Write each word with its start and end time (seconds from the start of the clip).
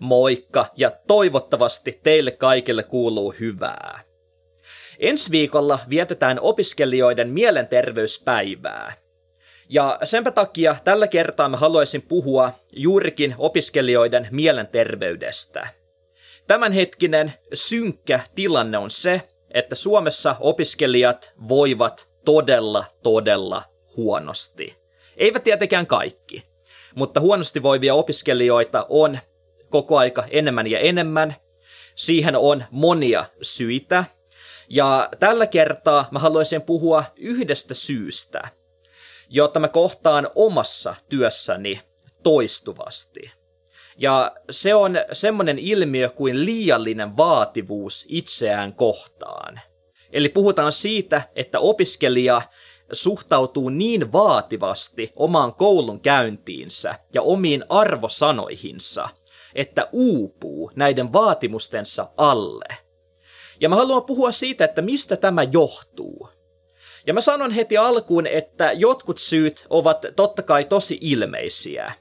Moikka 0.00 0.66
ja 0.76 0.90
toivottavasti 1.06 2.00
teille 2.02 2.30
kaikille 2.30 2.82
kuuluu 2.82 3.34
hyvää. 3.40 4.00
Ensi 4.98 5.30
viikolla 5.30 5.78
vietetään 5.88 6.40
opiskelijoiden 6.40 7.28
mielenterveyspäivää. 7.28 8.92
Ja 9.68 9.98
senpä 10.04 10.30
takia 10.30 10.76
tällä 10.84 11.08
kertaa 11.08 11.48
mä 11.48 11.56
haluaisin 11.56 12.02
puhua 12.02 12.52
juurikin 12.72 13.34
opiskelijoiden 13.38 14.28
mielenterveydestä. 14.30 15.68
Tämänhetkinen 16.46 17.32
synkkä 17.54 18.20
tilanne 18.34 18.78
on 18.78 18.90
se, 18.90 19.22
että 19.50 19.74
Suomessa 19.74 20.36
opiskelijat 20.40 21.32
voivat 21.48 22.08
todella, 22.24 22.84
todella 23.02 23.62
huonosti. 23.96 24.76
Eivät 25.16 25.44
tietenkään 25.44 25.86
kaikki, 25.86 26.42
mutta 26.94 27.20
huonosti 27.20 27.62
voivia 27.62 27.94
opiskelijoita 27.94 28.86
on 28.88 29.18
koko 29.70 29.98
aika 29.98 30.24
enemmän 30.30 30.66
ja 30.66 30.78
enemmän. 30.78 31.36
Siihen 31.94 32.36
on 32.36 32.64
monia 32.70 33.24
syitä. 33.42 34.04
Ja 34.68 35.08
tällä 35.20 35.46
kertaa 35.46 36.08
mä 36.10 36.18
haluaisin 36.18 36.62
puhua 36.62 37.04
yhdestä 37.16 37.74
syystä, 37.74 38.48
jota 39.28 39.60
mä 39.60 39.68
kohtaan 39.68 40.30
omassa 40.34 40.94
työssäni 41.08 41.80
toistuvasti. 42.22 43.30
Ja 43.98 44.32
se 44.50 44.74
on 44.74 44.96
semmoinen 45.12 45.58
ilmiö 45.58 46.08
kuin 46.08 46.44
liiallinen 46.44 47.16
vaativuus 47.16 48.06
itseään 48.08 48.72
kohtaan. 48.72 49.60
Eli 50.12 50.28
puhutaan 50.28 50.72
siitä, 50.72 51.22
että 51.34 51.58
opiskelija 51.58 52.42
suhtautuu 52.92 53.68
niin 53.68 54.12
vaativasti 54.12 55.12
omaan 55.16 55.54
koulun 55.54 56.00
käyntiinsä 56.00 56.94
ja 57.14 57.22
omiin 57.22 57.64
arvosanoihinsa, 57.68 59.08
että 59.56 59.88
uupuu 59.92 60.70
näiden 60.74 61.12
vaatimustensa 61.12 62.08
alle. 62.16 62.68
Ja 63.60 63.68
mä 63.68 63.76
haluan 63.76 64.04
puhua 64.04 64.32
siitä, 64.32 64.64
että 64.64 64.82
mistä 64.82 65.16
tämä 65.16 65.42
johtuu. 65.42 66.28
Ja 67.06 67.14
mä 67.14 67.20
sanon 67.20 67.50
heti 67.50 67.76
alkuun, 67.76 68.26
että 68.26 68.72
jotkut 68.72 69.18
syyt 69.18 69.66
ovat 69.70 70.06
totta 70.16 70.42
kai 70.42 70.64
tosi 70.64 70.98
ilmeisiä. 71.00 71.92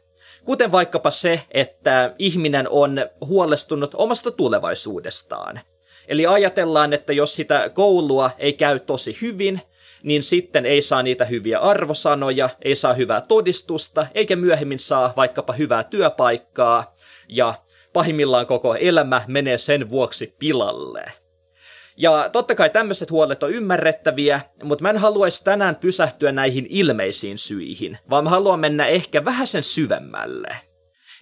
Kuten 0.45 0.71
vaikkapa 0.71 1.11
se, 1.11 1.41
että 1.51 2.15
ihminen 2.19 2.69
on 2.69 3.09
huolestunut 3.25 3.91
omasta 3.93 4.31
tulevaisuudestaan. 4.31 5.59
Eli 6.07 6.25
ajatellaan, 6.25 6.93
että 6.93 7.13
jos 7.13 7.35
sitä 7.35 7.69
koulua 7.69 8.31
ei 8.37 8.53
käy 8.53 8.79
tosi 8.79 9.17
hyvin, 9.21 9.61
niin 10.03 10.23
sitten 10.23 10.65
ei 10.65 10.81
saa 10.81 11.03
niitä 11.03 11.25
hyviä 11.25 11.59
arvosanoja, 11.59 12.49
ei 12.61 12.75
saa 12.75 12.93
hyvää 12.93 13.21
todistusta, 13.21 14.07
eikä 14.13 14.35
myöhemmin 14.35 14.79
saa 14.79 15.13
vaikkapa 15.15 15.53
hyvää 15.53 15.83
työpaikkaa, 15.83 16.94
ja 17.27 17.53
pahimmillaan 17.93 18.47
koko 18.47 18.75
elämä 18.75 19.21
menee 19.27 19.57
sen 19.57 19.89
vuoksi 19.89 20.35
pilalle. 20.39 21.11
Ja 21.97 22.29
totta 22.31 22.55
kai 22.55 22.69
tämmöiset 22.69 23.11
huolet 23.11 23.43
on 23.43 23.51
ymmärrettäviä, 23.51 24.41
mutta 24.63 24.81
mä 24.81 24.89
en 24.89 24.97
haluaisi 24.97 25.43
tänään 25.43 25.75
pysähtyä 25.75 26.31
näihin 26.31 26.67
ilmeisiin 26.69 27.37
syihin, 27.37 27.97
vaan 28.09 28.23
mä 28.23 28.29
haluan 28.29 28.59
mennä 28.59 28.87
ehkä 28.87 29.25
vähän 29.25 29.47
sen 29.47 29.63
syvemmälle. 29.63 30.55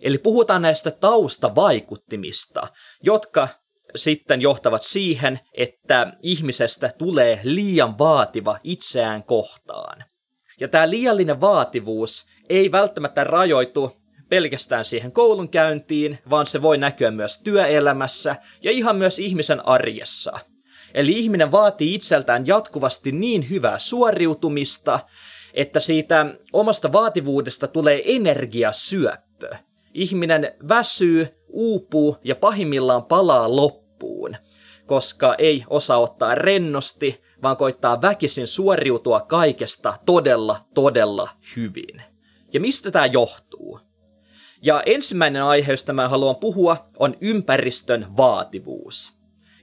Eli 0.01 0.17
puhutaan 0.17 0.61
näistä 0.61 0.91
taustavaikuttimista, 0.91 2.67
jotka 3.03 3.47
sitten 3.95 4.41
johtavat 4.41 4.83
siihen, 4.83 5.39
että 5.57 6.13
ihmisestä 6.21 6.93
tulee 6.97 7.39
liian 7.43 7.97
vaativa 7.97 8.59
itseään 8.63 9.23
kohtaan. 9.23 10.03
Ja 10.59 10.67
tämä 10.67 10.89
liiallinen 10.89 11.41
vaativuus 11.41 12.25
ei 12.49 12.71
välttämättä 12.71 13.23
rajoitu 13.23 14.02
pelkästään 14.29 14.85
siihen 14.85 15.11
koulunkäyntiin, 15.11 16.19
vaan 16.29 16.45
se 16.45 16.61
voi 16.61 16.77
näkyä 16.77 17.11
myös 17.11 17.41
työelämässä 17.41 18.35
ja 18.61 18.71
ihan 18.71 18.95
myös 18.95 19.19
ihmisen 19.19 19.67
arjessa. 19.67 20.39
Eli 20.93 21.11
ihminen 21.19 21.51
vaatii 21.51 21.95
itseltään 21.95 22.47
jatkuvasti 22.47 23.11
niin 23.11 23.49
hyvää 23.49 23.77
suoriutumista, 23.77 24.99
että 25.53 25.79
siitä 25.79 26.25
omasta 26.53 26.91
vaativuudesta 26.91 27.67
tulee 27.67 28.01
energiasyöppö. 28.05 29.49
Ihminen 29.93 30.55
väsyy, 30.67 31.27
uupuu 31.47 32.17
ja 32.23 32.35
pahimmillaan 32.35 33.05
palaa 33.05 33.55
loppuun, 33.55 34.35
koska 34.85 35.35
ei 35.37 35.63
osaa 35.69 35.97
ottaa 35.97 36.35
rennosti, 36.35 37.21
vaan 37.41 37.57
koittaa 37.57 38.01
väkisin 38.01 38.47
suoriutua 38.47 39.19
kaikesta 39.19 39.97
todella, 40.05 40.65
todella 40.73 41.29
hyvin. 41.55 42.01
Ja 42.53 42.59
mistä 42.59 42.91
tämä 42.91 43.05
johtuu? 43.05 43.79
Ja 44.65 44.83
ensimmäinen 44.85 45.43
aihe, 45.43 45.71
josta 45.71 45.93
mä 45.93 46.09
haluan 46.09 46.35
puhua, 46.35 46.85
on 46.99 47.15
ympäristön 47.21 48.05
vaativuus. 48.17 49.13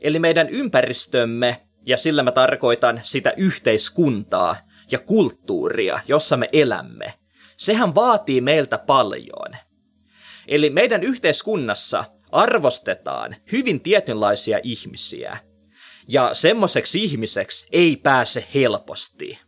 Eli 0.01 0.19
meidän 0.19 0.49
ympäristömme, 0.49 1.61
ja 1.87 1.97
sillä 1.97 2.23
mä 2.23 2.33
tarkoitan 2.33 3.01
sitä 3.03 3.33
yhteiskuntaa 3.37 4.57
ja 4.91 4.99
kulttuuria, 4.99 6.01
jossa 6.09 6.37
me 6.37 6.49
elämme, 6.53 7.15
sehän 7.57 7.95
vaatii 7.95 8.41
meiltä 8.41 8.79
paljon. 8.79 9.57
Eli 10.49 10.71
meidän 10.71 11.03
yhteiskunnassa 11.03 12.05
arvostetaan 12.33 13.37
hyvin 13.53 13.81
tietynlaisia 13.81 14.61
ihmisiä, 14.63 15.39
ja 16.09 16.35
semmoiseksi 16.35 17.05
ihmiseksi 17.05 17.67
ei 17.73 17.97
pääse 17.97 18.47
helposti. 18.55 19.39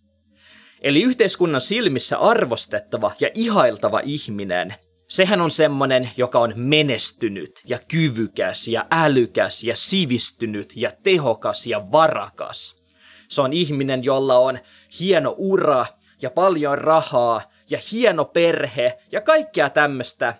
Eli 0.80 1.02
yhteiskunnan 1.02 1.60
silmissä 1.60 2.18
arvostettava 2.18 3.12
ja 3.20 3.30
ihailtava 3.34 4.00
ihminen 4.04 4.74
sehän 5.12 5.40
on 5.40 5.50
semmonen, 5.50 6.10
joka 6.16 6.38
on 6.38 6.52
menestynyt 6.56 7.62
ja 7.64 7.78
kyvykäs 7.88 8.68
ja 8.68 8.86
älykäs 8.90 9.64
ja 9.64 9.76
sivistynyt 9.76 10.72
ja 10.76 10.92
tehokas 11.02 11.66
ja 11.66 11.92
varakas. 11.92 12.82
Se 13.28 13.42
on 13.42 13.52
ihminen, 13.52 14.04
jolla 14.04 14.38
on 14.38 14.58
hieno 15.00 15.34
ura 15.38 15.86
ja 16.22 16.30
paljon 16.30 16.78
rahaa 16.78 17.42
ja 17.70 17.78
hieno 17.92 18.24
perhe 18.24 18.98
ja 19.12 19.20
kaikkea 19.20 19.70
tämmöistä 19.70 20.34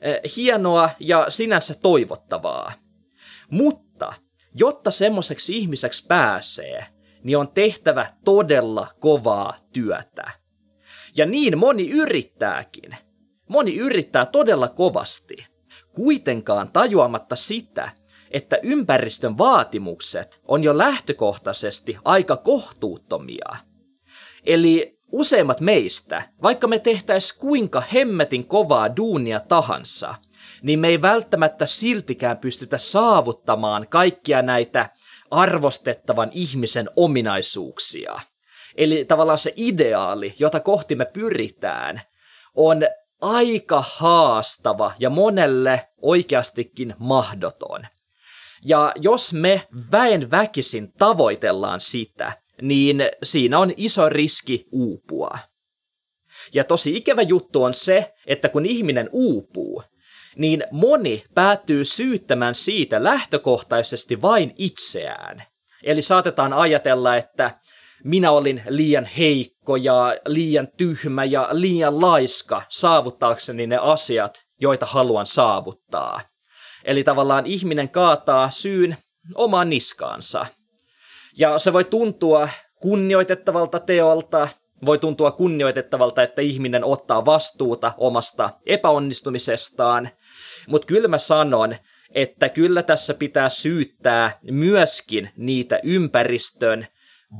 eh, 0.00 0.20
hienoa 0.36 0.90
ja 0.98 1.26
sinänsä 1.28 1.74
toivottavaa. 1.74 2.72
Mutta 3.50 4.12
jotta 4.54 4.90
semmoiseksi 4.90 5.56
ihmiseksi 5.56 6.06
pääsee, 6.06 6.86
niin 7.22 7.38
on 7.38 7.48
tehtävä 7.48 8.12
todella 8.24 8.88
kovaa 8.98 9.56
työtä. 9.72 10.30
Ja 11.16 11.26
niin 11.26 11.58
moni 11.58 11.90
yrittääkin– 11.90 12.96
Moni 13.50 13.76
yrittää 13.76 14.26
todella 14.26 14.68
kovasti, 14.68 15.46
kuitenkaan 15.94 16.72
tajuamatta 16.72 17.36
sitä, 17.36 17.90
että 18.30 18.58
ympäristön 18.62 19.38
vaatimukset 19.38 20.40
on 20.48 20.64
jo 20.64 20.78
lähtökohtaisesti 20.78 21.96
aika 22.04 22.36
kohtuuttomia. 22.36 23.56
Eli 24.46 24.98
useimmat 25.12 25.60
meistä, 25.60 26.28
vaikka 26.42 26.66
me 26.66 26.78
tehtäis 26.78 27.32
kuinka 27.32 27.80
hemmetin 27.80 28.46
kovaa 28.46 28.96
duunia 28.96 29.40
tahansa, 29.40 30.14
niin 30.62 30.78
me 30.78 30.88
ei 30.88 31.02
välttämättä 31.02 31.66
siltikään 31.66 32.38
pystytä 32.38 32.78
saavuttamaan 32.78 33.86
kaikkia 33.88 34.42
näitä 34.42 34.90
arvostettavan 35.30 36.30
ihmisen 36.32 36.90
ominaisuuksia. 36.96 38.20
Eli 38.76 39.04
tavallaan 39.04 39.38
se 39.38 39.52
ideaali, 39.56 40.34
jota 40.38 40.60
kohti 40.60 40.96
me 40.96 41.04
pyritään, 41.04 42.02
on 42.54 42.82
aika 43.20 43.84
haastava 43.88 44.92
ja 44.98 45.10
monelle 45.10 45.88
oikeastikin 46.02 46.94
mahdoton. 46.98 47.86
Ja 48.64 48.92
jos 48.96 49.32
me 49.32 49.68
väen 49.92 50.30
väkisin 50.30 50.92
tavoitellaan 50.92 51.80
sitä, 51.80 52.32
niin 52.62 53.02
siinä 53.22 53.58
on 53.58 53.72
iso 53.76 54.08
riski 54.08 54.66
uupua. 54.72 55.38
Ja 56.52 56.64
tosi 56.64 56.96
ikävä 56.96 57.22
juttu 57.22 57.62
on 57.62 57.74
se, 57.74 58.14
että 58.26 58.48
kun 58.48 58.66
ihminen 58.66 59.08
uupuu, 59.12 59.82
niin 60.36 60.64
moni 60.70 61.24
päätyy 61.34 61.84
syyttämään 61.84 62.54
siitä 62.54 63.04
lähtökohtaisesti 63.04 64.22
vain 64.22 64.54
itseään. 64.56 65.42
Eli 65.82 66.02
saatetaan 66.02 66.52
ajatella, 66.52 67.16
että 67.16 67.60
minä 68.04 68.30
olin 68.30 68.62
liian 68.68 69.04
heikko 69.04 69.76
ja 69.76 70.16
liian 70.26 70.68
tyhmä 70.76 71.24
ja 71.24 71.48
liian 71.52 72.00
laiska 72.00 72.62
saavuttaakseni 72.68 73.66
ne 73.66 73.76
asiat, 73.76 74.42
joita 74.60 74.86
haluan 74.86 75.26
saavuttaa. 75.26 76.20
Eli 76.84 77.04
tavallaan 77.04 77.46
ihminen 77.46 77.88
kaataa 77.88 78.50
syyn 78.50 78.96
omaan 79.34 79.70
niskaansa. 79.70 80.46
Ja 81.38 81.58
se 81.58 81.72
voi 81.72 81.84
tuntua 81.84 82.48
kunnioitettavalta 82.80 83.78
teolta, 83.78 84.48
voi 84.86 84.98
tuntua 84.98 85.30
kunnioitettavalta, 85.30 86.22
että 86.22 86.42
ihminen 86.42 86.84
ottaa 86.84 87.24
vastuuta 87.24 87.92
omasta 87.98 88.50
epäonnistumisestaan, 88.66 90.10
mutta 90.68 90.86
kyllä 90.86 91.08
mä 91.08 91.18
sanon, 91.18 91.76
että 92.14 92.48
kyllä 92.48 92.82
tässä 92.82 93.14
pitää 93.14 93.48
syyttää 93.48 94.38
myöskin 94.50 95.30
niitä 95.36 95.80
ympäristön 95.82 96.86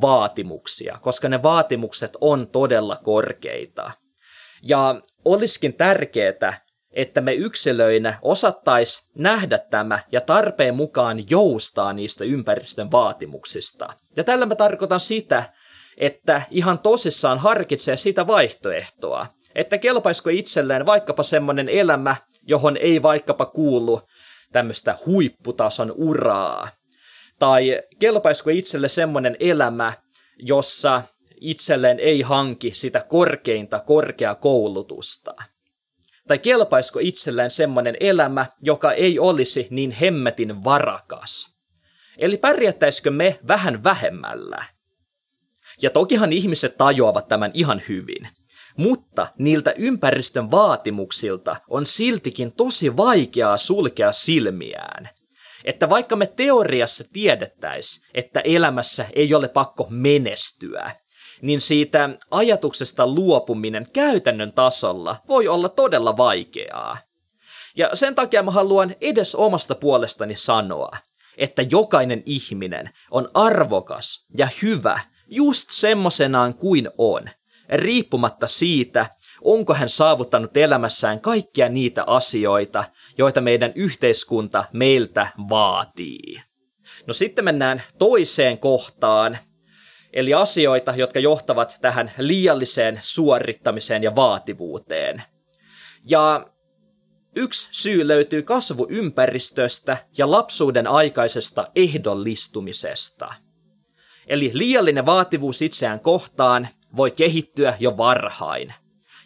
vaatimuksia, 0.01 0.99
koska 1.03 1.29
ne 1.29 1.43
vaatimukset 1.43 2.17
on 2.21 2.49
todella 2.49 2.97
korkeita. 2.97 3.91
Ja 4.63 5.01
olisikin 5.25 5.75
tärkeää, 5.75 6.61
että 6.93 7.21
me 7.21 7.33
yksilöinä 7.33 8.19
osattais 8.23 9.11
nähdä 9.15 9.59
tämä 9.59 9.99
ja 10.13 10.21
tarpeen 10.21 10.75
mukaan 10.75 11.31
joustaa 11.31 11.93
niistä 11.93 12.25
ympäristön 12.25 12.91
vaatimuksista. 12.91 13.95
Ja 14.17 14.25
tällä 14.25 14.47
mä 14.47 14.55
tarkoitan 14.55 15.01
sitä, 15.01 15.53
että 15.97 16.43
ihan 16.51 16.79
tosissaan 16.79 17.39
harkitsee 17.39 17.97
sitä 17.97 18.27
vaihtoehtoa, 18.27 19.27
että 19.55 19.79
kelpaisiko 19.79 20.31
itselleen 20.31 20.87
vaikkapa 20.87 21.23
semmoinen 21.23 21.69
elämä, 21.69 22.17
johon 22.43 22.77
ei 22.77 23.03
vaikkapa 23.03 23.47
kuulu 23.47 24.01
tämmöistä 24.53 24.99
huipputason 25.07 25.93
uraa, 25.97 26.69
tai 27.41 27.83
kelpaisiko 27.99 28.51
itselle 28.51 28.89
semmoinen 28.89 29.37
elämä, 29.41 29.93
jossa 30.39 31.03
itselleen 31.41 32.01
ei 32.01 32.23
hanki 32.23 32.75
sitä 32.75 33.05
korkeinta 33.09 33.81
korkeakoulutusta. 33.81 35.35
Tai 36.29 36.39
kelpaisiko 36.39 36.99
itselleen 37.03 37.51
semmoinen 37.51 37.97
elämä, 38.01 38.47
joka 38.63 38.93
ei 38.93 39.19
olisi 39.19 39.67
niin 39.71 39.91
hemmetin 39.91 40.65
varakas. 40.65 41.57
Eli 42.19 42.37
pärjättäisikö 42.37 43.11
me 43.11 43.39
vähän 43.49 43.85
vähemmällä? 43.85 44.65
Ja 45.83 45.91
tokihan 45.91 46.33
ihmiset 46.33 46.77
tajuavat 46.79 47.29
tämän 47.29 47.51
ihan 47.55 47.83
hyvin. 47.89 48.29
Mutta 48.77 49.27
niiltä 49.39 49.75
ympäristön 49.77 50.51
vaatimuksilta 50.51 51.57
on 51.69 51.87
siltikin 51.87 52.53
tosi 52.53 52.97
vaikeaa 52.97 53.57
sulkea 53.57 54.13
silmiään. 54.13 55.20
Että 55.65 55.89
vaikka 55.89 56.17
me 56.17 56.27
teoriassa 56.27 57.05
tiedettäis, 57.13 58.03
että 58.15 58.41
elämässä 58.41 59.07
ei 59.13 59.35
ole 59.35 59.49
pakko 59.49 59.87
menestyä, 59.91 60.93
niin 61.43 61.61
siitä 61.61 62.11
ajatuksesta 62.31 63.07
luopuminen 63.07 63.87
käytännön 63.93 64.53
tasolla 64.53 65.17
voi 65.29 65.49
olla 65.49 65.69
todella 65.69 66.17
vaikeaa. 66.17 66.99
Ja 67.77 67.91
sen 67.95 68.15
takia 68.15 68.43
mä 68.43 68.51
haluan 68.51 68.95
edes 69.01 69.35
omasta 69.35 69.75
puolestani 69.75 70.37
sanoa, 70.37 70.91
että 71.37 71.63
jokainen 71.71 72.23
ihminen 72.27 72.91
on 73.11 73.29
arvokas 73.35 74.27
ja 74.39 74.49
hyvä 74.63 75.01
just 75.29 75.71
semmosenaan 75.71 76.55
kuin 76.55 76.91
on, 76.99 77.29
riippumatta 77.69 78.47
siitä, 78.47 79.07
onko 79.45 79.75
hän 79.75 79.89
saavuttanut 79.89 80.57
elämässään 80.57 81.21
kaikkia 81.21 81.69
niitä 81.69 82.05
asioita, 82.07 82.85
joita 83.19 83.41
meidän 83.41 83.73
yhteiskunta 83.75 84.65
meiltä 84.73 85.29
vaatii. 85.49 86.43
No 87.07 87.13
sitten 87.13 87.45
mennään 87.45 87.83
toiseen 87.99 88.59
kohtaan, 88.59 89.39
eli 90.13 90.35
asioita, 90.35 90.95
jotka 90.97 91.21
johtavat 91.21 91.79
tähän 91.81 92.13
liialliseen 92.19 92.99
suorittamiseen 93.03 94.03
ja 94.03 94.15
vaativuuteen. 94.15 95.23
Ja 96.05 96.47
yksi 97.37 97.69
syy 97.71 98.09
löytyy 98.09 98.43
kasvuympäristöstä 98.43 99.97
ja 100.19 100.31
lapsuuden 100.31 100.87
aikaisesta 100.87 101.69
ehdollistumisesta. 101.77 103.35
Eli 104.27 104.51
liiallinen 104.55 105.07
vaativuus 105.07 105.63
itseään 105.63 106.01
kohtaan 106.01 106.69
voi 106.97 107.11
kehittyä 107.11 107.77
jo 107.81 107.97
varhain. 107.97 108.75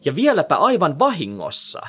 Ja 0.05 0.15
vieläpä 0.15 0.56
aivan 0.56 0.99
vahingossa. 0.99 1.81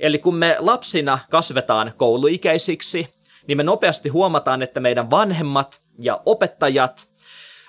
Eli 0.00 0.18
kun 0.18 0.34
me 0.34 0.56
lapsina 0.58 1.18
kasvetaan 1.30 1.92
kouluikäisiksi, 1.96 3.14
niin 3.46 3.56
me 3.56 3.62
nopeasti 3.62 4.08
huomataan, 4.08 4.62
että 4.62 4.80
meidän 4.80 5.10
vanhemmat 5.10 5.82
ja 5.98 6.22
opettajat 6.26 7.08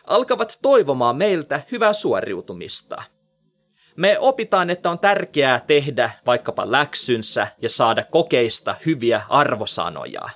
alkavat 0.08 0.60
toivomaan 0.62 1.16
meiltä 1.16 1.62
hyvää 1.72 1.94
suoriutumista. 1.94 3.04
Me 3.96 4.20
opitaan, 4.20 4.70
että 4.70 4.90
on 4.90 5.00
tärkeää 5.00 5.60
tehdä 5.60 6.12
vaikkapa 6.26 6.72
läksynsä 6.72 7.48
ja 7.62 7.70
saada 7.70 8.04
kokeista 8.04 8.76
hyviä 8.86 9.22
arvosanoja. 9.30 10.30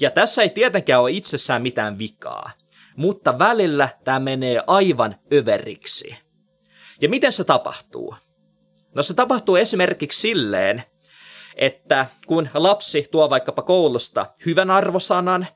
Ja 0.00 0.10
tässä 0.10 0.42
ei 0.42 0.50
tietenkään 0.50 1.00
ole 1.00 1.10
itsessään 1.10 1.62
mitään 1.62 1.98
vikaa, 1.98 2.50
mutta 2.96 3.38
välillä 3.38 3.88
tämä 4.04 4.18
menee 4.18 4.62
aivan 4.66 5.16
överiksi. 5.32 6.16
Ja 7.00 7.08
miten 7.08 7.32
se 7.32 7.44
tapahtuu? 7.44 8.14
No 8.94 9.02
se 9.02 9.14
tapahtuu 9.14 9.56
esimerkiksi 9.56 10.20
silleen, 10.20 10.84
että 11.56 12.06
kun 12.26 12.48
lapsi 12.54 13.08
tuo 13.10 13.30
vaikkapa 13.30 13.62
koulusta 13.62 14.26
hyvän 14.46 14.70
arvosanan, 14.70 15.46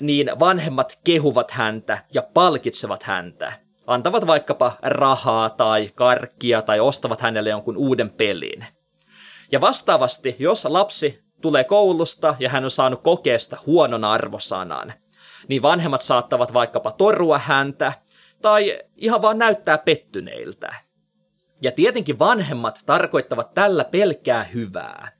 niin 0.00 0.30
vanhemmat 0.40 0.98
kehuvat 1.04 1.50
häntä 1.50 2.04
ja 2.14 2.22
palkitsevat 2.22 3.02
häntä. 3.02 3.52
Antavat 3.86 4.26
vaikkapa 4.26 4.72
rahaa 4.82 5.50
tai 5.50 5.90
karkkia 5.94 6.62
tai 6.62 6.80
ostavat 6.80 7.20
hänelle 7.20 7.50
jonkun 7.50 7.76
uuden 7.76 8.10
pelin. 8.10 8.66
Ja 9.52 9.60
vastaavasti, 9.60 10.36
jos 10.38 10.64
lapsi 10.64 11.24
tulee 11.40 11.64
koulusta 11.64 12.36
ja 12.38 12.48
hän 12.48 12.64
on 12.64 12.70
saanut 12.70 13.02
kokeesta 13.02 13.56
huonon 13.66 14.04
arvosanan, 14.04 14.92
niin 15.48 15.62
vanhemmat 15.62 16.02
saattavat 16.02 16.52
vaikkapa 16.52 16.90
torua 16.90 17.38
häntä 17.38 17.92
tai 18.42 18.78
ihan 18.96 19.22
vaan 19.22 19.38
näyttää 19.38 19.78
pettyneiltä. 19.78 20.83
Ja 21.62 21.72
tietenkin 21.72 22.18
vanhemmat 22.18 22.80
tarkoittavat 22.86 23.54
tällä 23.54 23.84
pelkää 23.84 24.44
hyvää. 24.44 25.12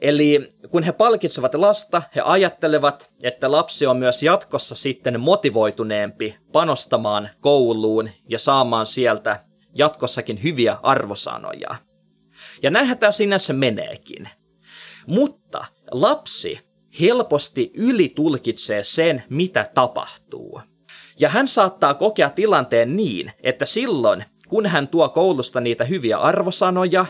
Eli 0.00 0.48
kun 0.70 0.82
he 0.82 0.92
palkitsevat 0.92 1.54
lasta, 1.54 2.02
he 2.16 2.20
ajattelevat, 2.24 3.10
että 3.22 3.52
lapsi 3.52 3.86
on 3.86 3.96
myös 3.96 4.22
jatkossa 4.22 4.74
sitten 4.74 5.20
motivoituneempi 5.20 6.36
panostamaan 6.52 7.30
kouluun 7.40 8.10
ja 8.28 8.38
saamaan 8.38 8.86
sieltä 8.86 9.44
jatkossakin 9.74 10.42
hyviä 10.42 10.78
arvosanoja. 10.82 11.76
Ja 12.62 12.70
näinhän 12.70 12.98
tämä 12.98 13.12
sinänsä 13.12 13.52
meneekin. 13.52 14.28
Mutta 15.06 15.64
lapsi 15.90 16.60
helposti 17.00 17.70
ylitulkitsee 17.74 18.82
sen, 18.82 19.22
mitä 19.28 19.70
tapahtuu. 19.74 20.60
Ja 21.18 21.28
hän 21.28 21.48
saattaa 21.48 21.94
kokea 21.94 22.30
tilanteen 22.30 22.96
niin, 22.96 23.32
että 23.42 23.64
silloin, 23.64 24.24
kun 24.50 24.66
hän 24.66 24.88
tuo 24.88 25.08
koulusta 25.08 25.60
niitä 25.60 25.84
hyviä 25.84 26.18
arvosanoja, 26.18 27.06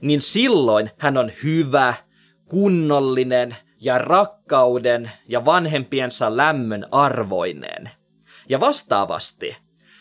niin 0.00 0.20
silloin 0.20 0.90
hän 0.98 1.16
on 1.16 1.32
hyvä, 1.42 1.94
kunnollinen 2.48 3.56
ja 3.80 3.98
rakkauden 3.98 5.10
ja 5.28 5.44
vanhempiensa 5.44 6.36
lämmön 6.36 6.86
arvoinen. 6.90 7.90
Ja 8.48 8.60
vastaavasti, 8.60 9.56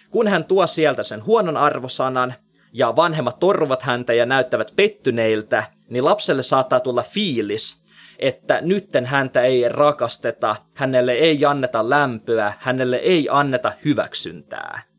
kun 0.09 0.27
hän 0.27 0.45
tuo 0.45 0.67
sieltä 0.67 1.03
sen 1.03 1.25
huonon 1.25 1.57
arvosanan 1.57 2.33
ja 2.73 2.95
vanhemmat 2.95 3.39
torvat 3.39 3.81
häntä 3.81 4.13
ja 4.13 4.25
näyttävät 4.25 4.73
pettyneiltä, 4.75 5.63
niin 5.89 6.05
lapselle 6.05 6.43
saattaa 6.43 6.79
tulla 6.79 7.03
fiilis, 7.03 7.83
että 8.19 8.61
nytten 8.61 9.05
häntä 9.05 9.41
ei 9.41 9.69
rakasteta, 9.69 10.55
hänelle 10.73 11.11
ei 11.11 11.45
anneta 11.45 11.89
lämpöä, 11.89 12.53
hänelle 12.59 12.95
ei 12.95 13.27
anneta 13.31 13.71
hyväksyntää. 13.85 14.92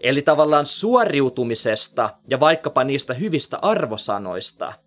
Eli 0.00 0.22
tavallaan 0.22 0.66
suoriutumisesta 0.66 2.10
ja 2.30 2.40
vaikkapa 2.40 2.84
niistä 2.84 3.14
hyvistä 3.14 3.58
arvosanoista– 3.62 4.72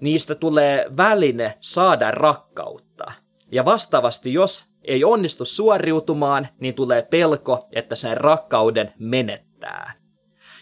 niistä 0.00 0.34
tulee 0.34 0.86
väline 0.96 1.54
saada 1.60 2.10
rakkautta. 2.10 3.12
Ja 3.52 3.64
vastaavasti, 3.64 4.32
jos 4.32 4.64
ei 4.84 5.04
onnistu 5.04 5.44
suoriutumaan, 5.44 6.48
niin 6.60 6.74
tulee 6.74 7.02
pelko, 7.02 7.68
että 7.72 7.94
sen 7.94 8.16
rakkauden 8.16 8.92
menettää. 8.98 9.92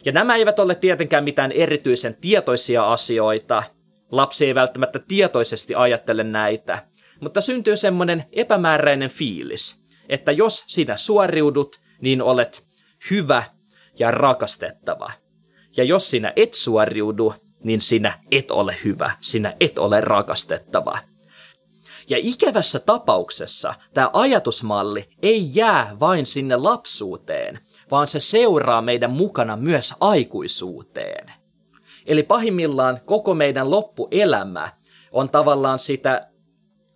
Ja 0.05 0.13
nämä 0.13 0.37
eivät 0.37 0.59
ole 0.59 0.75
tietenkään 0.75 1.25
mitään 1.25 1.53
erityisen 1.53 2.17
tietoisia 2.21 2.93
asioita. 2.93 3.63
Lapsi 4.11 4.47
ei 4.47 4.55
välttämättä 4.55 4.99
tietoisesti 4.99 5.75
ajattele 5.75 6.25
näitä, 6.25 6.87
mutta 7.21 7.41
syntyy 7.41 7.77
semmoinen 7.77 8.25
epämääräinen 8.33 9.11
fiilis, 9.11 9.85
että 10.09 10.33
jos 10.33 10.65
sinä 10.67 10.97
suoriudut, 10.97 11.81
niin 12.01 12.23
olet 12.23 12.65
hyvä 13.11 13.43
ja 13.99 14.11
rakastettava. 14.11 15.13
Ja 15.77 15.85
jos 15.85 16.11
sinä 16.11 16.33
et 16.37 16.55
suoriudu, 16.55 17.35
niin 17.63 17.81
sinä 17.81 18.19
et 18.31 18.51
ole 18.51 18.77
hyvä, 18.85 19.17
sinä 19.21 19.57
et 19.61 19.79
ole 19.79 20.01
rakastettava. 20.01 20.99
Ja 22.09 22.17
ikävässä 22.21 22.79
tapauksessa 22.79 23.75
tämä 23.95 24.11
ajatusmalli 24.13 25.09
ei 25.23 25.51
jää 25.55 25.97
vain 26.01 26.27
sinne 26.27 26.57
lapsuuteen, 26.57 27.61
vaan 27.91 28.09
se 28.09 28.21
seuraa 28.21 28.83
meidän 28.83 29.11
mukana 29.11 29.57
myös 29.57 29.95
aikuisuuteen. 30.01 31.33
Eli 32.07 32.23
pahimmillaan 32.23 33.01
koko 33.05 33.35
meidän 33.35 33.71
loppuelämä 33.71 34.73
on 35.13 35.29
tavallaan 35.29 35.79
sitä 35.79 36.29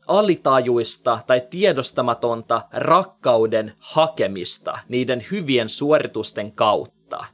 alitajuista 0.09 1.19
tai 1.27 1.43
tiedostamatonta 1.51 2.63
rakkauden 2.73 3.73
hakemista 3.79 4.79
niiden 4.89 5.25
hyvien 5.31 5.69
suoritusten 5.69 6.53
kautta. 6.53 7.25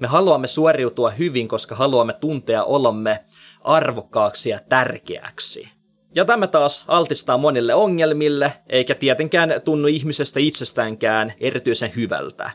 Me 0.00 0.06
haluamme 0.06 0.46
suoriutua 0.46 1.10
hyvin, 1.10 1.48
koska 1.48 1.74
haluamme 1.74 2.12
tuntea 2.12 2.64
olomme 2.64 3.24
arvokkaaksi 3.64 4.50
ja 4.50 4.60
tärkeäksi. 4.68 5.68
Ja 6.14 6.24
tämä 6.24 6.46
taas 6.46 6.84
altistaa 6.88 7.38
monille 7.38 7.74
ongelmille, 7.74 8.52
eikä 8.68 8.94
tietenkään 8.94 9.50
tunnu 9.64 9.88
ihmisestä 9.88 10.40
itsestäänkään 10.40 11.32
erityisen 11.40 11.92
hyvältä. 11.96 12.50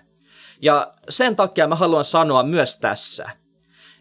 Ja 0.62 0.93
sen 1.09 1.35
takia 1.35 1.67
mä 1.67 1.75
haluan 1.75 2.05
sanoa 2.05 2.43
myös 2.43 2.79
tässä, 2.79 3.29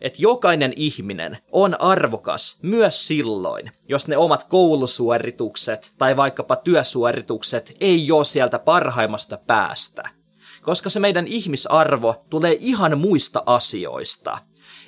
että 0.01 0.23
jokainen 0.23 0.73
ihminen 0.77 1.39
on 1.53 1.81
arvokas 1.81 2.59
myös 2.63 3.07
silloin, 3.07 3.71
jos 3.89 4.09
ne 4.09 4.17
omat 4.17 4.45
koulusuoritukset 4.45 5.93
tai 5.99 6.17
vaikkapa 6.17 6.57
työsuoritukset 6.57 7.77
ei 7.81 8.13
ole 8.13 8.25
sieltä 8.25 8.59
parhaimmasta 8.59 9.39
päästä. 9.47 10.11
Koska 10.63 10.91
se 10.91 11.01
meidän 11.01 11.27
ihmisarvo 11.27 12.25
tulee 12.31 12.57
ihan 12.61 12.99
muista 12.99 13.43
asioista, 13.47 14.39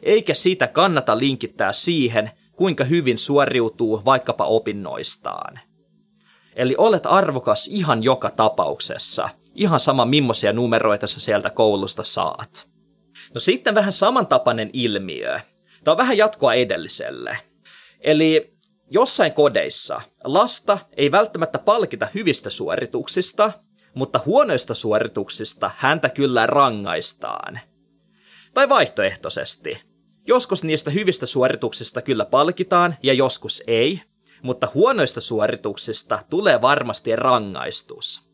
eikä 0.02 0.34
siitä 0.34 0.66
kannata 0.66 1.18
linkittää 1.18 1.72
siihen, 1.72 2.30
kuinka 2.52 2.84
hyvin 2.84 3.18
suoriutuu 3.18 4.02
vaikkapa 4.04 4.44
opinnoistaan. 4.44 5.60
Eli 6.56 6.74
olet 6.78 7.06
arvokas 7.06 7.68
ihan 7.68 8.02
joka 8.02 8.30
tapauksessa, 8.30 9.28
ihan 9.54 9.80
sama 9.80 10.04
millaisia 10.04 10.52
numeroita 10.52 11.06
sä 11.06 11.20
sieltä 11.20 11.50
koulusta 11.50 12.02
saat. 12.02 12.75
No 13.36 13.40
sitten 13.40 13.74
vähän 13.74 13.92
samantapainen 13.92 14.70
ilmiö. 14.72 15.40
Tämä 15.84 15.92
on 15.92 15.98
vähän 15.98 16.16
jatkoa 16.16 16.54
edelliselle. 16.54 17.38
Eli 18.00 18.54
jossain 18.90 19.32
kodeissa 19.32 20.00
lasta 20.24 20.78
ei 20.96 21.10
välttämättä 21.10 21.58
palkita 21.58 22.08
hyvistä 22.14 22.50
suorituksista, 22.50 23.52
mutta 23.94 24.20
huonoista 24.26 24.74
suorituksista 24.74 25.70
häntä 25.76 26.08
kyllä 26.08 26.46
rangaistaan. 26.46 27.60
Tai 28.54 28.68
vaihtoehtoisesti. 28.68 29.78
Joskus 30.26 30.64
niistä 30.64 30.90
hyvistä 30.90 31.26
suorituksista 31.26 32.02
kyllä 32.02 32.24
palkitaan 32.24 32.96
ja 33.02 33.12
joskus 33.12 33.62
ei, 33.66 34.00
mutta 34.42 34.68
huonoista 34.74 35.20
suorituksista 35.20 36.18
tulee 36.30 36.60
varmasti 36.60 37.16
rangaistus. 37.16 38.25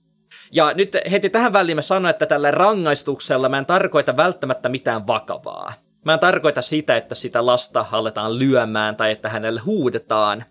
Ja 0.54 0.72
nyt 0.74 0.96
heti 1.10 1.30
tähän 1.30 1.52
väliin 1.52 1.76
mä 1.76 1.82
sanon, 1.82 2.10
että 2.10 2.26
tällä 2.26 2.50
rangaistuksella 2.50 3.48
mä 3.48 3.58
en 3.58 3.66
tarkoita 3.66 4.16
välttämättä 4.16 4.68
mitään 4.68 5.06
vakavaa. 5.06 5.74
Mä 6.04 6.14
en 6.14 6.20
tarkoita 6.20 6.62
sitä, 6.62 6.96
että 6.96 7.14
sitä 7.14 7.46
lasta 7.46 7.86
aletaan 7.92 8.38
lyömään 8.38 8.96
tai 8.96 9.12
että 9.12 9.28
hänelle 9.28 9.60
huudetaan, 9.60 10.44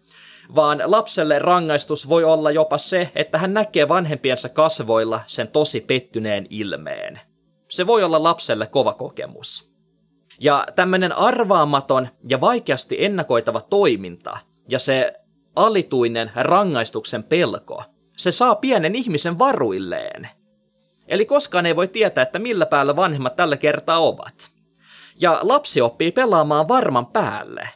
vaan 0.55 0.81
lapselle 0.85 1.39
rangaistus 1.39 2.09
voi 2.09 2.23
olla 2.23 2.51
jopa 2.51 2.77
se, 2.77 3.11
että 3.15 3.37
hän 3.37 3.53
näkee 3.53 3.87
vanhempiensa 3.87 4.49
kasvoilla 4.49 5.21
sen 5.27 5.47
tosi 5.47 5.81
pettyneen 5.81 6.47
ilmeen. 6.49 7.19
Se 7.69 7.87
voi 7.87 8.03
olla 8.03 8.23
lapselle 8.23 8.67
kova 8.67 8.93
kokemus. 8.93 9.71
Ja 10.39 10.67
tämmöinen 10.75 11.11
arvaamaton 11.11 12.07
ja 12.27 12.41
vaikeasti 12.41 13.05
ennakoitava 13.05 13.61
toiminta 13.61 14.37
ja 14.67 14.79
se 14.79 15.13
alituinen 15.55 16.31
rangaistuksen 16.35 17.23
pelko, 17.23 17.83
se 18.23 18.31
saa 18.31 18.55
pienen 18.55 18.95
ihmisen 18.95 19.39
varuilleen. 19.39 20.29
Eli 21.07 21.25
koskaan 21.25 21.65
ei 21.65 21.75
voi 21.75 21.87
tietää, 21.87 22.21
että 22.21 22.39
millä 22.39 22.65
päällä 22.65 22.95
vanhemmat 22.95 23.35
tällä 23.35 23.57
kertaa 23.57 23.99
ovat. 23.99 24.51
Ja 25.19 25.39
lapsi 25.41 25.81
oppii 25.81 26.11
pelaamaan 26.11 26.67
varman 26.67 27.05
päälle. 27.05 27.69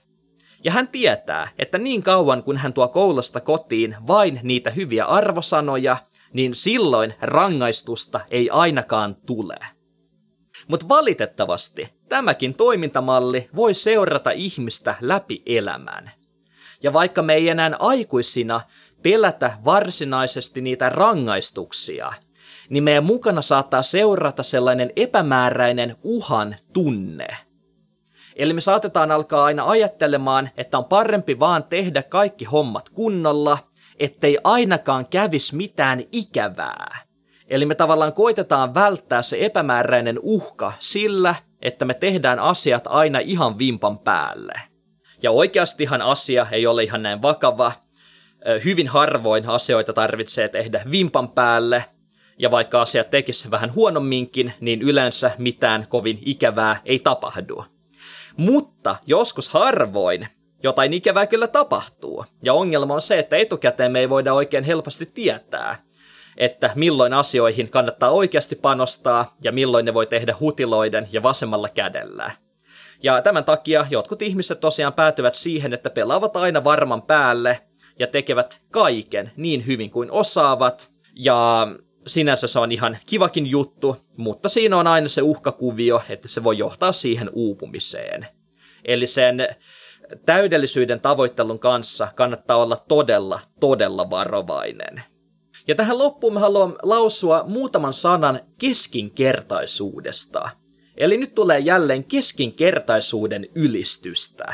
Ja 0.63 0.71
hän 0.71 0.87
tietää, 0.87 1.47
että 1.59 1.77
niin 1.77 2.03
kauan 2.03 2.43
kun 2.43 2.57
hän 2.57 2.73
tuo 2.73 2.87
koulusta 2.87 3.39
kotiin 3.39 3.95
vain 4.07 4.39
niitä 4.43 4.69
hyviä 4.69 5.05
arvosanoja, 5.05 5.97
niin 6.33 6.55
silloin 6.55 7.13
rangaistusta 7.21 8.19
ei 8.31 8.49
ainakaan 8.49 9.15
tule. 9.25 9.57
Mutta 10.67 10.87
valitettavasti 10.87 11.89
tämäkin 12.09 12.53
toimintamalli 12.53 13.49
voi 13.55 13.73
seurata 13.73 14.31
ihmistä 14.31 14.95
läpi 15.01 15.43
elämän. 15.45 16.11
Ja 16.83 16.93
vaikka 16.93 17.21
me 17.21 17.33
ei 17.33 17.49
enää 17.49 17.71
aikuisina 17.79 18.61
pelätä 19.05 19.57
varsinaisesti 19.65 20.62
niitä 20.62 20.89
rangaistuksia, 20.89 22.13
niin 22.69 22.83
meidän 22.83 23.03
mukana 23.03 23.41
saattaa 23.41 23.81
seurata 23.81 24.43
sellainen 24.43 24.91
epämääräinen 24.95 25.95
uhan 26.03 26.55
tunne. 26.74 27.27
Eli 28.35 28.53
me 28.53 28.62
saatetaan 28.62 29.12
alkaa 29.12 29.45
aina 29.45 29.69
ajattelemaan, 29.69 30.50
että 30.57 30.77
on 30.77 30.85
parempi 30.85 31.39
vaan 31.39 31.63
tehdä 31.63 32.03
kaikki 32.03 32.45
hommat 32.45 32.89
kunnolla, 32.89 33.57
ettei 34.00 34.38
ainakaan 34.43 35.05
kävis 35.05 35.53
mitään 35.53 36.03
ikävää. 36.12 36.97
Eli 37.47 37.65
me 37.65 37.75
tavallaan 37.75 38.13
koitetaan 38.13 38.74
välttää 38.74 39.21
se 39.21 39.38
epämääräinen 39.39 40.19
uhka 40.21 40.74
sillä, 40.79 41.35
että 41.62 41.85
me 41.85 41.93
tehdään 41.93 42.39
asiat 42.39 42.83
aina 42.88 43.19
ihan 43.19 43.57
vimpan 43.57 44.00
päälle. 44.00 44.62
Ja 45.24 45.31
oikeastihan 45.31 46.01
asia 46.01 46.47
ei 46.51 46.67
ole 46.67 46.83
ihan 46.83 47.03
näin 47.03 47.21
vakava. 47.21 47.84
Hyvin 48.65 48.87
harvoin 48.87 49.49
asioita 49.49 49.93
tarvitsee 49.93 50.49
tehdä 50.49 50.81
vimpan 50.91 51.29
päälle, 51.29 51.85
ja 52.37 52.51
vaikka 52.51 52.81
asiat 52.81 53.09
tekisi 53.09 53.51
vähän 53.51 53.75
huonomminkin, 53.75 54.53
niin 54.59 54.81
yleensä 54.81 55.31
mitään 55.37 55.85
kovin 55.89 56.19
ikävää 56.25 56.81
ei 56.85 56.99
tapahdu. 56.99 57.65
Mutta 58.37 58.95
joskus 59.07 59.49
harvoin 59.49 60.27
jotain 60.63 60.93
ikävää 60.93 61.27
kyllä 61.27 61.47
tapahtuu, 61.47 62.25
ja 62.43 62.53
ongelma 62.53 62.93
on 62.93 63.01
se, 63.01 63.19
että 63.19 63.37
etukäteen 63.37 63.91
me 63.91 63.99
ei 63.99 64.09
voida 64.09 64.33
oikein 64.33 64.63
helposti 64.63 65.05
tietää, 65.05 65.83
että 66.37 66.69
milloin 66.75 67.13
asioihin 67.13 67.69
kannattaa 67.69 68.09
oikeasti 68.09 68.55
panostaa 68.55 69.35
ja 69.43 69.51
milloin 69.51 69.85
ne 69.85 69.93
voi 69.93 70.07
tehdä 70.07 70.35
hutiloiden 70.39 71.07
ja 71.11 71.23
vasemmalla 71.23 71.69
kädellä. 71.69 72.31
Ja 73.03 73.21
tämän 73.21 73.43
takia 73.43 73.85
jotkut 73.89 74.21
ihmiset 74.21 74.59
tosiaan 74.59 74.93
päätyvät 74.93 75.35
siihen, 75.35 75.73
että 75.73 75.89
pelaavat 75.89 76.35
aina 76.35 76.63
varman 76.63 77.01
päälle 77.01 77.61
ja 77.99 78.07
tekevät 78.07 78.61
kaiken 78.71 79.31
niin 79.37 79.65
hyvin 79.65 79.91
kuin 79.91 80.11
osaavat. 80.11 80.91
Ja 81.13 81.67
sinänsä 82.07 82.47
se 82.47 82.59
on 82.59 82.71
ihan 82.71 82.97
kivakin 83.05 83.47
juttu, 83.47 83.97
mutta 84.17 84.49
siinä 84.49 84.77
on 84.77 84.87
aina 84.87 85.07
se 85.07 85.21
uhkakuvio, 85.21 86.01
että 86.09 86.27
se 86.27 86.43
voi 86.43 86.57
johtaa 86.57 86.91
siihen 86.91 87.29
uupumiseen. 87.33 88.27
Eli 88.85 89.07
sen 89.07 89.47
täydellisyyden 90.25 90.99
tavoittelun 90.99 91.59
kanssa 91.59 92.07
kannattaa 92.15 92.57
olla 92.57 92.85
todella, 92.87 93.39
todella 93.59 94.09
varovainen. 94.09 95.03
Ja 95.67 95.75
tähän 95.75 95.97
loppuun 95.97 96.33
mä 96.33 96.39
haluan 96.39 96.75
lausua 96.83 97.43
muutaman 97.47 97.93
sanan 97.93 98.39
keskinkertaisuudesta. 98.57 100.49
Eli 100.97 101.17
nyt 101.17 101.35
tulee 101.35 101.59
jälleen 101.59 102.03
keskinkertaisuuden 102.03 103.47
ylistystä. 103.55 104.53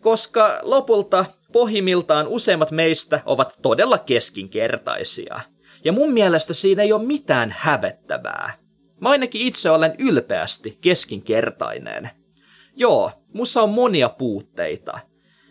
Koska 0.00 0.58
lopulta 0.62 1.24
pohjimmiltaan 1.54 2.28
useimmat 2.28 2.70
meistä 2.70 3.20
ovat 3.26 3.58
todella 3.62 3.98
keskinkertaisia. 3.98 5.40
Ja 5.84 5.92
mun 5.92 6.12
mielestä 6.12 6.54
siinä 6.54 6.82
ei 6.82 6.92
ole 6.92 7.06
mitään 7.06 7.54
hävettävää. 7.58 8.58
Mä 9.00 9.08
ainakin 9.08 9.40
itse 9.40 9.70
olen 9.70 9.94
ylpeästi 9.98 10.78
keskinkertainen. 10.80 12.10
Joo, 12.76 13.10
mussa 13.32 13.62
on 13.62 13.70
monia 13.70 14.08
puutteita. 14.08 14.98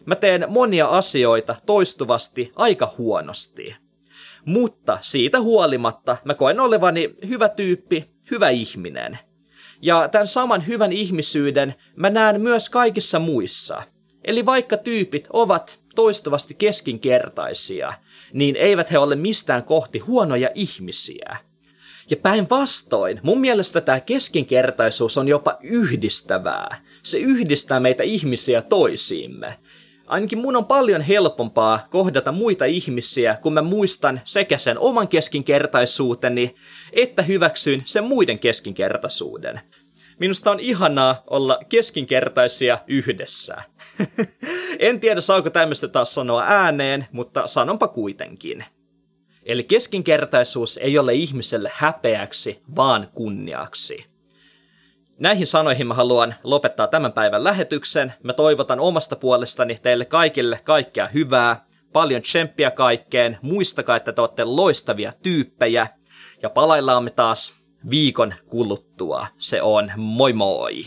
Mä 0.05 0.15
teen 0.15 0.45
monia 0.49 0.87
asioita 0.87 1.55
toistuvasti 1.65 2.51
aika 2.55 2.93
huonosti. 2.97 3.75
Mutta 4.45 4.97
siitä 5.01 5.41
huolimatta 5.41 6.17
mä 6.23 6.33
koen 6.33 6.59
olevani 6.59 7.15
hyvä 7.27 7.49
tyyppi, 7.49 8.09
hyvä 8.31 8.49
ihminen. 8.49 9.19
Ja 9.81 10.07
tämän 10.07 10.27
saman 10.27 10.67
hyvän 10.67 10.91
ihmisyyden 10.91 11.75
mä 11.95 12.09
näen 12.09 12.41
myös 12.41 12.69
kaikissa 12.69 13.19
muissa. 13.19 13.83
Eli 14.23 14.45
vaikka 14.45 14.77
tyypit 14.77 15.27
ovat 15.33 15.82
toistuvasti 15.95 16.53
keskinkertaisia, 16.53 17.93
niin 18.33 18.55
eivät 18.55 18.91
he 18.91 18.97
ole 18.97 19.15
mistään 19.15 19.63
kohti 19.63 19.99
huonoja 19.99 20.49
ihmisiä. 20.55 21.37
Ja 22.09 22.17
päinvastoin, 22.17 23.19
mun 23.23 23.41
mielestä 23.41 23.81
tämä 23.81 23.99
keskinkertaisuus 23.99 25.17
on 25.17 25.27
jopa 25.27 25.57
yhdistävää. 25.61 26.81
Se 27.03 27.17
yhdistää 27.17 27.79
meitä 27.79 28.03
ihmisiä 28.03 28.61
toisiimme. 28.61 29.57
Ainakin 30.07 30.37
mun 30.37 30.55
on 30.55 30.65
paljon 30.65 31.01
helpompaa 31.01 31.87
kohdata 31.89 32.31
muita 32.31 32.65
ihmisiä, 32.65 33.37
kun 33.41 33.53
mä 33.53 33.61
muistan 33.61 34.21
sekä 34.23 34.57
sen 34.57 34.79
oman 34.79 35.07
keskinkertaisuuteni, 35.07 36.55
että 36.93 37.21
hyväksyn 37.21 37.81
sen 37.85 38.03
muiden 38.03 38.39
keskinkertaisuuden. 38.39 39.61
Minusta 40.19 40.51
on 40.51 40.59
ihanaa 40.59 41.23
olla 41.27 41.59
keskinkertaisia 41.69 42.77
yhdessä. 42.87 43.55
en 44.79 44.99
tiedä 44.99 45.21
saako 45.21 45.49
tämmöistä 45.49 45.87
taas 45.87 46.13
sanoa 46.13 46.43
ääneen, 46.47 47.07
mutta 47.11 47.47
sanonpa 47.47 47.87
kuitenkin. 47.87 48.65
Eli 49.43 49.63
keskinkertaisuus 49.63 50.77
ei 50.77 50.99
ole 50.99 51.13
ihmiselle 51.13 51.71
häpeäksi, 51.73 52.61
vaan 52.75 53.09
kunniaksi. 53.13 54.05
Näihin 55.19 55.47
sanoihin 55.47 55.87
mä 55.87 55.93
haluan 55.93 56.35
lopettaa 56.43 56.87
tämän 56.87 57.13
päivän 57.13 57.43
lähetyksen. 57.43 58.13
Mä 58.23 58.33
toivotan 58.33 58.79
omasta 58.79 59.15
puolestani 59.15 59.77
teille 59.81 60.05
kaikille 60.05 60.59
kaikkea 60.63 61.07
hyvää, 61.07 61.65
paljon 61.93 62.21
tsemppiä 62.21 62.71
kaikkeen, 62.71 63.37
muistakaa, 63.41 63.95
että 63.95 64.11
te 64.11 64.21
olette 64.21 64.43
loistavia 64.43 65.13
tyyppejä, 65.23 65.87
ja 66.41 66.49
palaillaamme 66.49 67.09
taas 67.09 67.53
viikon 67.89 68.33
kuluttua. 68.47 69.27
Se 69.37 69.61
on 69.61 69.91
moi 69.95 70.33
moi! 70.33 70.85